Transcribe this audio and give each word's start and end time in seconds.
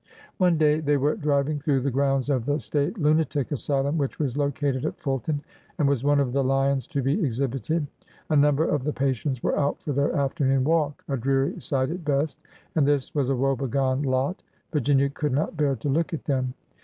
One 0.39 0.57
day 0.57 0.79
they 0.79 0.97
were 0.97 1.15
driving 1.15 1.59
through 1.59 1.81
the 1.81 1.91
grounds 1.91 2.31
of 2.31 2.43
the 2.47 2.57
State 2.57 2.97
Lunatic 2.97 3.51
Asylum, 3.51 3.99
which 3.99 4.17
was 4.17 4.35
located 4.35 4.83
at 4.83 4.99
Fulton, 4.99 5.43
and 5.77 5.87
was 5.87 6.03
one 6.03 6.19
of 6.19 6.33
the 6.33 6.43
lions 6.43 6.87
to 6.87 7.03
be 7.03 7.23
exhibited. 7.23 7.85
A 8.31 8.35
number 8.35 8.63
of 8.65 8.83
the 8.83 8.93
patients 8.93 9.43
were 9.43 9.55
out 9.59 9.79
for 9.83 9.91
their 9.93 10.11
afternoon 10.15 10.63
walk,— 10.63 11.03
a 11.07 11.15
dreary 11.17 11.61
sight 11.61 11.91
at 11.91 12.03
best,— 12.03 12.39
and 12.75 12.87
this 12.87 13.13
was 13.13 13.29
a 13.29 13.35
woebegone 13.35 14.01
lot. 14.01 14.41
Virginia 14.73 15.07
could 15.09 15.33
not 15.33 15.55
bear 15.55 15.75
to 15.75 15.87
look 15.87 16.15
at 16.15 16.25
them. 16.25 16.55